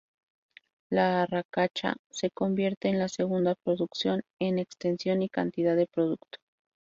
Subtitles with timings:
[0.89, 6.39] La arracacha, se convierte en la segunda producción en extensión y cantidad de producto.